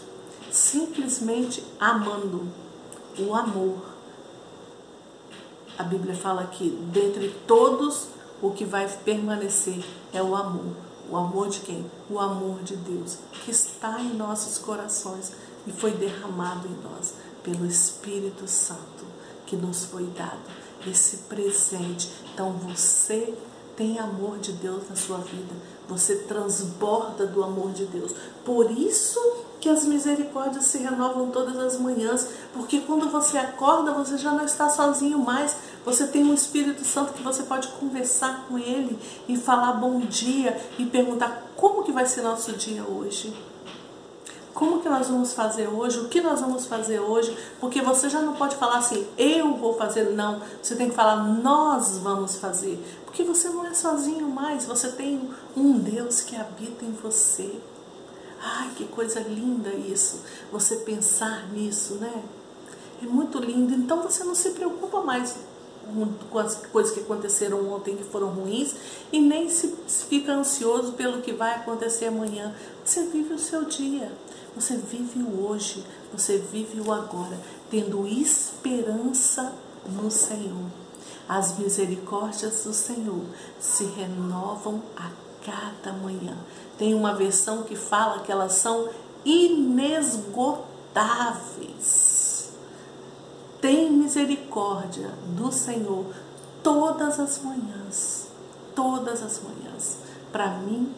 simplesmente 0.51 1.63
amando 1.79 2.49
o 3.19 3.35
amor. 3.35 3.97
A 5.79 5.83
Bíblia 5.83 6.15
fala 6.15 6.45
que 6.47 6.71
dentre 6.93 7.29
todos 7.47 8.09
o 8.43 8.51
que 8.51 8.65
vai 8.65 8.89
permanecer 9.05 9.85
é 10.13 10.23
o 10.23 10.35
amor. 10.35 10.75
O 11.09 11.17
amor 11.17 11.49
de 11.49 11.61
quem? 11.61 11.87
O 12.11 12.19
amor 12.19 12.63
de 12.63 12.77
Deus, 12.77 13.19
que 13.45 13.51
está 13.51 14.01
em 14.01 14.15
nossos 14.15 14.59
corações 14.59 15.33
e 15.67 15.73
foi 15.73 15.93
derramado 15.93 16.67
em 16.67 16.77
nós 16.83 17.15
pelo 17.43 17.65
Espírito 17.65 18.49
Santo 18.49 19.07
que 19.47 19.57
nos 19.57 19.85
foi 19.85 20.05
dado. 20.07 20.41
Esse 20.87 21.19
presente. 21.29 22.11
Então 22.35 22.53
você 22.53 23.35
tem 23.77 23.99
amor 23.99 24.39
de 24.39 24.53
Deus 24.53 24.89
na 24.89 24.97
sua 24.97 25.19
vida. 25.19 25.55
Você 25.89 26.17
transborda 26.17 27.27
do 27.27 27.43
amor 27.43 27.71
de 27.73 27.87
Deus. 27.87 28.13
Por 28.45 28.71
isso 28.71 29.21
que 29.61 29.69
as 29.69 29.85
misericórdias 29.85 30.65
se 30.65 30.79
renovam 30.79 31.31
todas 31.31 31.57
as 31.57 31.79
manhãs, 31.79 32.29
porque 32.53 32.81
quando 32.81 33.09
você 33.09 33.39
acorda, 33.39 33.93
você 33.93 34.19
já 34.19 34.33
não 34.33 34.45
está 34.45 34.69
sozinho 34.69 35.19
mais. 35.19 35.57
Você 35.87 36.05
tem 36.09 36.25
um 36.25 36.35
Espírito 36.35 36.85
Santo 36.85 37.13
que 37.13 37.23
você 37.23 37.45
pode 37.45 37.69
conversar 37.69 38.45
com 38.49 38.59
ele 38.59 38.99
e 39.29 39.37
falar 39.37 39.75
bom 39.75 40.01
dia 40.01 40.61
e 40.77 40.85
perguntar 40.85 41.53
como 41.55 41.85
que 41.85 41.93
vai 41.93 42.05
ser 42.05 42.23
nosso 42.23 42.55
dia 42.55 42.83
hoje. 42.83 43.33
Como 44.53 44.81
que 44.81 44.89
nós 44.89 45.07
vamos 45.07 45.33
fazer 45.33 45.69
hoje? 45.69 46.01
O 46.01 46.09
que 46.09 46.21
nós 46.21 46.41
vamos 46.41 46.67
fazer 46.67 46.99
hoje? 46.99 47.39
Porque 47.61 47.81
você 47.81 48.09
já 48.09 48.21
não 48.21 48.35
pode 48.35 48.57
falar 48.57 48.79
assim, 48.79 49.07
eu 49.17 49.55
vou 49.55 49.75
fazer, 49.75 50.11
não. 50.11 50.43
Você 50.61 50.75
tem 50.75 50.91
que 50.91 50.97
falar, 50.97 51.23
nós 51.23 51.99
vamos 51.99 52.37
fazer. 52.37 52.85
Porque 53.05 53.23
você 53.23 53.49
não 53.49 53.65
é 53.65 53.73
sozinho 53.73 54.27
mais, 54.29 54.67
você 54.67 54.89
tem 54.89 55.31
um 55.57 55.79
Deus 55.79 56.21
que 56.21 56.35
habita 56.35 56.85
em 56.85 56.91
você. 57.01 57.61
Ai, 58.43 58.71
que 58.75 58.87
coisa 58.87 59.21
linda 59.21 59.71
isso. 59.73 60.23
Você 60.51 60.79
pensar 60.79 61.49
nisso, 61.53 61.95
né? 61.95 62.25
É 63.01 63.07
muito 63.07 63.39
lindo. 63.39 63.73
Então 63.73 64.03
você 64.03 64.25
não 64.25 64.35
se 64.35 64.51
preocupa 64.51 65.01
mais 65.03 65.37
com 66.31 66.39
as 66.39 66.57
coisas 66.73 66.93
que 66.93 67.01
aconteceram 67.01 67.73
ontem 67.73 67.97
que 67.97 68.05
foram 68.05 68.29
ruins 68.29 68.75
e 69.13 69.21
nem 69.21 69.49
se 69.49 69.75
fica 70.09 70.33
ansioso 70.33 70.93
pelo 70.93 71.23
que 71.23 71.33
vai 71.33 71.55
acontecer 71.55 72.07
amanhã. 72.07 72.55
Você 72.85 73.05
vive 73.05 73.35
o 73.35 73.39
seu 73.39 73.65
dia. 73.65 74.11
Você 74.57 74.77
vive 74.79 75.21
o 75.21 75.47
hoje, 75.47 75.85
você 76.11 76.39
vive 76.39 76.81
o 76.81 76.91
agora, 76.91 77.39
tendo 77.71 78.07
esperança 78.07 79.53
no 79.87 80.11
Senhor. 80.11 80.71
As 81.29 81.59
misericórdias 81.59 82.65
do 82.65 82.73
Senhor 82.73 83.21
se 83.61 83.85
renovam 83.85 84.81
a 84.97 85.11
cada 85.45 85.93
manhã. 85.93 86.35
Tem 86.79 86.95
uma 86.95 87.15
versão 87.15 87.65
que 87.65 87.77
fala 87.77 88.21
que 88.21 88.33
elas 88.33 88.55
são 88.55 88.89
inesgotáveis. 89.27 92.06
Tem 93.61 93.91
misericórdia 93.91 95.11
do 95.37 95.51
Senhor 95.51 96.07
todas 96.63 97.19
as 97.19 97.41
manhãs, 97.43 98.27
todas 98.75 99.23
as 99.23 99.41
manhãs, 99.43 99.99
para 100.33 100.51
mim 100.59 100.93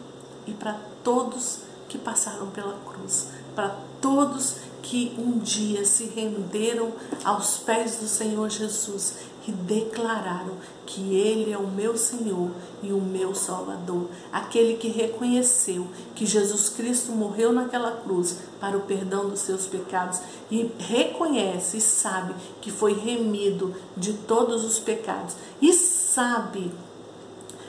e 0.45 0.51
para 0.51 0.79
todos 1.03 1.59
que 1.87 1.97
passaram 1.97 2.47
pela 2.51 2.75
cruz, 2.85 3.27
para 3.55 3.75
todos 4.01 4.55
que 4.81 5.13
um 5.17 5.37
dia 5.37 5.85
se 5.85 6.05
renderam 6.05 6.91
aos 7.23 7.57
pés 7.57 7.97
do 7.97 8.07
Senhor 8.07 8.49
Jesus 8.49 9.15
e 9.47 9.51
declararam 9.51 10.55
que 10.89 11.15
Ele 11.15 11.53
é 11.53 11.57
o 11.57 11.67
meu 11.67 11.95
Senhor 11.95 12.49
e 12.81 12.91
o 12.91 12.99
meu 12.99 13.35
Salvador, 13.35 14.09
aquele 14.33 14.75
que 14.75 14.87
reconheceu 14.87 15.87
que 16.15 16.25
Jesus 16.25 16.67
Cristo 16.69 17.11
morreu 17.11 17.53
naquela 17.53 17.91
cruz 17.91 18.37
para 18.59 18.75
o 18.75 18.81
perdão 18.81 19.29
dos 19.29 19.41
seus 19.41 19.67
pecados 19.67 20.19
e 20.49 20.71
reconhece 20.79 21.77
e 21.77 21.81
sabe 21.81 22.33
que 22.59 22.71
foi 22.71 22.93
remido 22.93 23.75
de 23.95 24.13
todos 24.13 24.65
os 24.65 24.79
pecados 24.79 25.35
e 25.61 25.71
sabe 25.73 26.71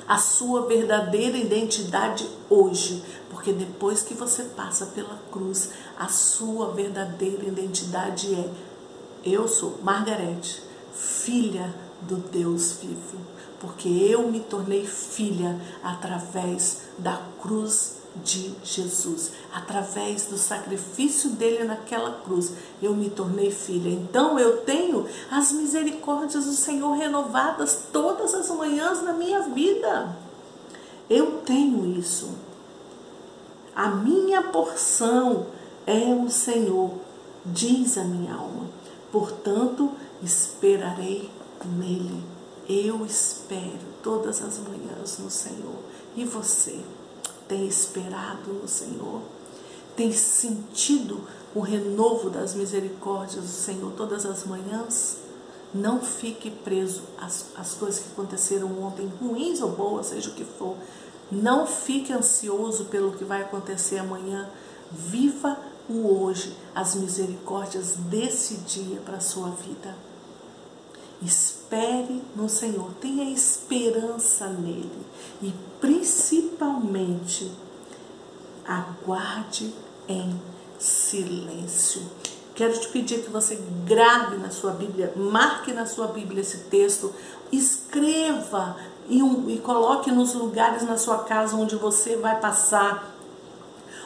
a 0.08 0.16
sua 0.16 0.62
verdadeira 0.66 1.36
identidade 1.36 2.26
hoje, 2.48 3.04
porque 3.28 3.52
depois 3.52 4.02
que 4.02 4.14
você 4.14 4.44
passa 4.44 4.86
pela 4.86 5.18
cruz, 5.30 5.72
a 5.98 6.08
sua 6.08 6.72
verdadeira 6.72 7.44
identidade 7.44 8.34
é: 8.34 8.50
eu 9.22 9.46
sou 9.46 9.78
Margarete, 9.82 10.62
filha 10.94 11.72
do 12.02 12.16
Deus 12.16 12.78
vivo, 12.80 13.18
porque 13.60 13.88
eu 13.88 14.30
me 14.30 14.40
tornei 14.40 14.86
filha 14.86 15.60
através 15.82 16.82
da 16.98 17.20
cruz 17.40 18.00
de 18.24 18.52
Jesus. 18.64 19.32
Através 19.52 20.26
do 20.26 20.36
sacrifício 20.36 21.30
dele 21.30 21.64
naquela 21.64 22.20
cruz, 22.22 22.52
eu 22.82 22.94
me 22.94 23.10
tornei 23.10 23.50
filha. 23.50 23.90
Então 23.90 24.38
eu 24.38 24.58
tenho 24.58 25.06
as 25.30 25.52
misericórdias 25.52 26.44
do 26.44 26.52
Senhor 26.52 26.92
renovadas 26.92 27.84
todas 27.92 28.34
as 28.34 28.48
manhãs 28.50 29.02
na 29.02 29.12
minha 29.12 29.40
vida. 29.42 30.16
Eu 31.08 31.38
tenho 31.44 31.98
isso. 31.98 32.30
A 33.74 33.88
minha 33.88 34.42
porção 34.42 35.46
é 35.86 36.12
o 36.14 36.28
Senhor, 36.28 36.92
diz 37.44 37.96
a 37.96 38.04
minha 38.04 38.34
alma. 38.34 38.68
Portanto, 39.10 39.90
esperarei 40.22 41.30
nele. 41.64 42.22
Eu 42.68 43.04
espero 43.04 43.80
todas 44.02 44.42
as 44.42 44.58
manhãs 44.58 45.18
no 45.18 45.30
Senhor. 45.30 45.78
E 46.16 46.24
você? 46.24 46.80
tem 47.50 47.66
esperado 47.66 48.52
no 48.52 48.68
Senhor, 48.68 49.20
tem 49.96 50.12
sentido 50.12 51.20
o 51.52 51.58
renovo 51.58 52.30
das 52.30 52.54
misericórdias 52.54 53.42
do 53.42 53.50
Senhor 53.50 53.92
todas 53.96 54.24
as 54.24 54.44
manhãs, 54.44 55.16
não 55.74 56.00
fique 56.00 56.48
preso 56.48 57.02
às, 57.20 57.46
às 57.56 57.74
coisas 57.74 57.98
que 58.00 58.12
aconteceram 58.12 58.80
ontem, 58.80 59.12
ruins 59.20 59.60
ou 59.60 59.70
boas, 59.70 60.06
seja 60.06 60.30
o 60.30 60.34
que 60.34 60.44
for. 60.44 60.76
Não 61.30 61.66
fique 61.66 62.12
ansioso 62.12 62.84
pelo 62.84 63.12
que 63.12 63.24
vai 63.24 63.42
acontecer 63.42 63.98
amanhã. 63.98 64.48
Viva 64.90 65.56
o 65.88 66.22
hoje, 66.22 66.56
as 66.74 66.96
misericórdias 66.96 67.94
desse 67.96 68.56
dia 68.58 69.00
para 69.04 69.18
a 69.18 69.20
sua 69.20 69.50
vida. 69.50 69.94
Espere 71.22 72.22
no 72.34 72.48
Senhor, 72.48 72.90
tenha 73.00 73.30
esperança 73.30 74.46
nele 74.46 75.04
e 75.42 75.52
principalmente 75.80 77.50
aguarde 78.66 79.74
em 80.08 80.40
silêncio. 80.78 82.02
Quero 82.54 82.78
te 82.78 82.88
pedir 82.88 83.22
que 83.22 83.30
você 83.30 83.62
grave 83.84 84.36
na 84.36 84.50
sua 84.50 84.72
Bíblia, 84.72 85.12
marque 85.16 85.72
na 85.72 85.86
sua 85.86 86.08
Bíblia 86.08 86.40
esse 86.40 86.58
texto, 86.64 87.12
escreva 87.52 88.76
e, 89.08 89.22
um, 89.22 89.48
e 89.50 89.58
coloque 89.58 90.10
nos 90.10 90.34
lugares 90.34 90.82
na 90.82 90.96
sua 90.96 91.18
casa 91.24 91.56
onde 91.56 91.76
você 91.76 92.16
vai 92.16 92.38
passar 92.40 93.14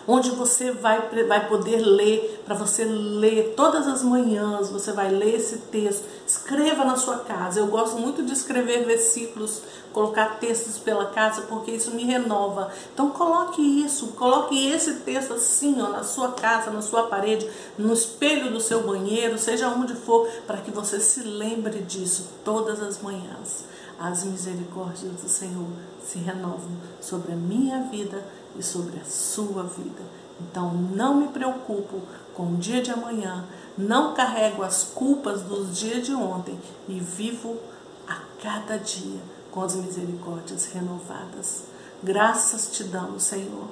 onde 0.06 0.30
você 0.30 0.70
vai, 0.70 1.08
vai 1.26 1.48
poder 1.48 1.78
ler, 1.78 2.42
para 2.44 2.54
você 2.54 2.84
ler 2.84 3.54
todas 3.56 3.86
as 3.86 4.02
manhãs, 4.02 4.70
você 4.70 4.92
vai 4.92 5.10
ler 5.10 5.36
esse 5.36 5.58
texto. 5.58 6.04
Escreva 6.26 6.84
na 6.84 6.96
sua 6.96 7.18
casa. 7.18 7.60
Eu 7.60 7.66
gosto 7.66 7.98
muito 7.98 8.22
de 8.22 8.32
escrever 8.32 8.84
versículos, 8.84 9.62
colocar 9.92 10.38
textos 10.38 10.78
pela 10.78 11.06
casa, 11.06 11.42
porque 11.42 11.70
isso 11.70 11.90
me 11.92 12.04
renova. 12.04 12.70
Então 12.92 13.10
coloque 13.10 13.62
isso, 13.62 14.08
coloque 14.08 14.68
esse 14.68 14.94
texto 15.00 15.34
assim, 15.34 15.80
ó, 15.80 15.88
na 15.88 16.02
sua 16.02 16.32
casa, 16.32 16.70
na 16.70 16.82
sua 16.82 17.04
parede, 17.04 17.48
no 17.78 17.92
espelho 17.92 18.50
do 18.52 18.60
seu 18.60 18.82
banheiro, 18.82 19.38
seja 19.38 19.68
onde 19.68 19.94
for, 19.94 20.28
para 20.46 20.58
que 20.58 20.70
você 20.70 21.00
se 21.00 21.20
lembre 21.20 21.80
disso 21.80 22.28
todas 22.44 22.82
as 22.82 23.00
manhãs. 23.00 23.64
As 23.98 24.24
misericórdias 24.24 25.12
do 25.12 25.28
Senhor 25.28 25.68
se 26.04 26.18
renovam 26.18 26.72
sobre 27.00 27.32
a 27.32 27.36
minha 27.36 27.82
vida 27.84 28.24
e 28.58 28.62
sobre 28.62 29.00
a 29.00 29.04
sua 29.04 29.64
vida. 29.64 30.02
Então 30.40 30.72
não 30.72 31.14
me 31.14 31.28
preocupo 31.28 32.00
com 32.34 32.54
o 32.54 32.56
dia 32.56 32.82
de 32.82 32.90
amanhã, 32.90 33.44
não 33.78 34.14
carrego 34.14 34.62
as 34.62 34.82
culpas 34.82 35.42
dos 35.42 35.76
dias 35.76 36.04
de 36.04 36.14
ontem 36.14 36.58
e 36.88 36.98
vivo 36.98 37.56
a 38.08 38.20
cada 38.42 38.76
dia 38.76 39.20
com 39.50 39.62
as 39.62 39.74
misericórdias 39.74 40.66
renovadas. 40.66 41.64
Graças 42.02 42.70
te 42.72 42.84
damos, 42.84 43.22
Senhor, 43.22 43.68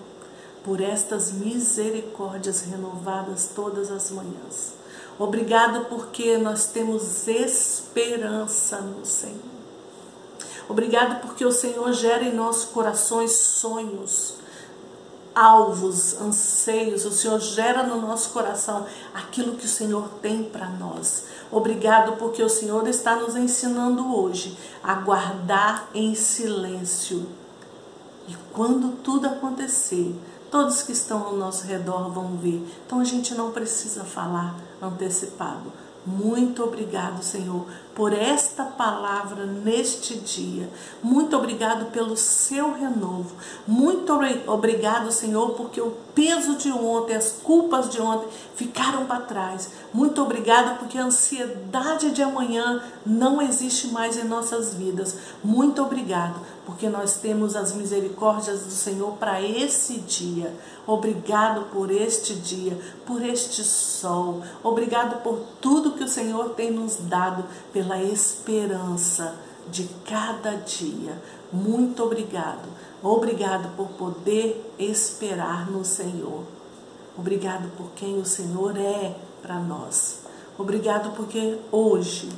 por 0.65 0.81
estas 0.81 1.33
misericórdias 1.33 2.63
renovadas 2.63 3.51
todas 3.55 3.91
as 3.91 4.11
manhãs. 4.11 4.75
Obrigado 5.19 5.87
porque 5.87 6.39
nós 6.39 6.67
temos 6.67 7.27
esperança 7.29 8.81
no 8.81 9.05
Senhor. 9.05 9.53
Obrigado 10.69 11.21
porque 11.21 11.45
o 11.45 11.53
Senhor 11.53 11.93
gera 11.93 12.25
em 12.25 12.35
nossos 12.35 12.65
corações 12.67 13.33
sonhos 13.33 14.37
alvos, 15.35 16.21
anseios, 16.21 17.05
o 17.05 17.13
Senhor 17.13 17.41
gera 17.41 17.83
no 17.83 18.01
nosso 18.01 18.31
coração 18.31 18.87
aquilo 19.15 19.57
que 19.57 19.65
o 19.65 19.69
Senhor 19.69 20.09
tem 20.21 20.45
para 20.45 20.69
nós. 20.69 21.25
Obrigado 21.51 22.17
porque 22.17 22.43
o 22.43 22.49
Senhor 22.49 22.87
está 22.89 23.17
nos 23.17 23.37
ensinando 23.37 24.17
hoje 24.17 24.57
a 24.83 24.95
guardar 24.95 25.89
em 25.95 26.15
silêncio. 26.15 27.27
E 28.29 28.37
quando 28.53 28.97
tudo 29.03 29.27
acontecer, 29.27 30.15
todos 30.51 30.83
que 30.83 30.93
estão 30.93 31.25
ao 31.25 31.37
nosso 31.37 31.67
redor 31.67 32.11
vão 32.11 32.37
ver. 32.37 32.67
Então 32.87 33.01
a 33.01 33.05
gente 33.05 33.35
não 33.35 33.51
precisa 33.51 34.05
falar 34.05 34.55
antecipado. 34.81 35.73
Muito 36.05 36.65
obrigado, 36.65 37.23
Senhor, 37.23 37.65
por 37.95 38.13
esta 38.13 38.65
palavra 38.65 39.47
neste 39.47 40.19
dia. 40.19 40.69
Muito 41.01 41.37
obrigado 41.37 41.93
pelo 41.93 42.17
seu 42.17 42.73
renovo. 42.73 43.37
Muito 43.69 44.13
obrigado, 44.49 45.13
Senhor, 45.13 45.51
porque 45.51 45.81
o 45.81 45.93
peso 46.13 46.57
de 46.57 46.73
ontem, 46.73 47.15
as 47.15 47.31
culpas 47.31 47.89
de 47.89 48.01
ontem 48.01 48.29
ficaram 48.57 49.07
para 49.07 49.21
trás. 49.21 49.71
Muito 49.95 50.21
obrigado 50.21 50.77
porque 50.81 50.99
a 50.99 51.05
ansiedade 51.05 52.11
de 52.11 52.21
amanhã 52.21 52.83
não 53.07 53.41
existe 53.41 53.87
mais 53.89 54.17
em 54.17 54.25
nossas 54.25 54.75
vidas. 54.75 55.17
Muito 55.45 55.81
obrigado 55.81 56.35
porque 56.65 56.89
nós 56.89 57.17
temos 57.17 57.57
as 57.57 57.73
misericórdias 57.73 58.61
do 58.61 58.71
Senhor 58.71 59.13
para 59.17 59.43
esse 59.43 59.99
dia. 60.01 60.55
Obrigado 60.87 61.67
por 61.73 61.91
este 61.91 62.35
dia, 62.35 62.79
por 63.05 63.23
este 63.23 63.65
sol. 63.65 64.43
Obrigado 64.63 65.23
por 65.23 65.41
tudo 65.61 65.93
que 65.93 66.05
o 66.05 66.09
Senhor 66.09 66.51
tem 66.51 66.71
nos 66.71 66.97
dado 66.97 67.45
pela 67.73 68.01
esperança 68.01 69.35
de 69.69 69.89
cada 70.09 70.53
dia. 70.57 71.21
Muito 71.53 72.05
obrigado. 72.05 72.69
Obrigado 73.03 73.77
por 73.77 73.89
poder 73.89 74.73
esperar 74.79 75.69
no 75.69 75.85
Senhor. 75.85 76.45
Obrigado 77.19 77.69
por 77.77 77.91
quem 77.97 78.19
o 78.19 78.25
Senhor 78.25 78.77
é 78.77 79.15
para 79.43 79.59
nós. 79.59 80.21
Obrigado 80.57 81.15
porque 81.17 81.59
hoje, 81.71 82.29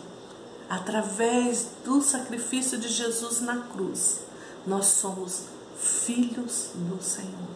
através 0.75 1.69
do 1.85 2.01
sacrifício 2.01 2.79
de 2.79 2.89
Jesus 2.89 3.41
na 3.41 3.59
cruz, 3.59 4.21
nós 4.67 4.87
somos 4.87 5.45
filhos 5.77 6.71
do 6.75 7.03
Senhor. 7.03 7.49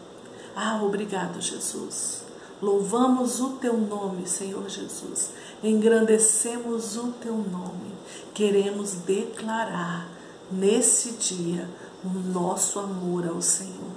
Ah, 0.54 0.81
obrigado, 0.83 1.40
Jesus. 1.40 2.22
Louvamos 2.61 3.40
o 3.40 3.50
teu 3.50 3.76
nome, 3.76 4.26
Senhor 4.26 4.68
Jesus. 4.68 5.31
Engrandecemos 5.62 6.96
o 6.96 7.12
teu 7.12 7.37
nome. 7.37 7.92
Queremos 8.35 8.92
declarar 8.92 10.09
nesse 10.50 11.12
dia 11.12 11.68
o 12.04 12.09
nosso 12.09 12.78
amor 12.81 13.26
ao 13.26 13.40
Senhor. 13.40 13.94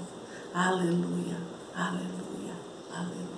Aleluia, 0.53 1.37
aleluia, 1.75 2.53
aleluia. 2.91 3.30